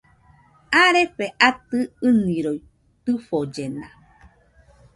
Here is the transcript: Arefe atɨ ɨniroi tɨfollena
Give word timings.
Arefe 0.83 1.25
atɨ 1.49 1.79
ɨniroi 2.07 2.59
tɨfollena 3.03 3.87